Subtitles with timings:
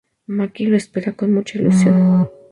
[0.35, 2.27] Maki lo espera con mucha ilusión.